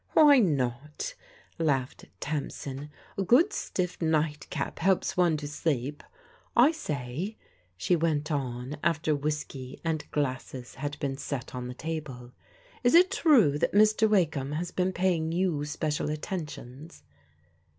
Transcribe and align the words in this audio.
"Why 0.13 0.39
not?" 0.39 1.13
laughed 1.59 2.05
Tamsin." 2.19 2.89
A 3.19 3.23
good 3.23 3.53
stiff 3.53 4.01
night 4.01 4.47
cap 4.49 4.79
helps 4.79 5.15
one 5.15 5.37
to 5.37 5.47
sleep. 5.47 6.03
I 6.57 6.71
say," 6.71 7.37
she 7.77 7.95
went 7.95 8.31
on 8.31 8.77
after 8.83 9.13
whis 9.13 9.43
key 9.43 9.79
and 9.85 10.03
glasses 10.09 10.73
had 10.73 10.97
been 10.97 11.17
set 11.17 11.53
on 11.53 11.67
the 11.67 11.75
table," 11.75 12.31
is 12.83 12.95
it 12.95 13.11
true 13.11 13.59
that 13.59 13.73
Mr. 13.73 14.09
Wakeham 14.09 14.53
has 14.53 14.71
been 14.71 14.91
paying 14.91 15.31
you 15.31 15.65
special 15.65 16.09
attentions?" 16.09 17.03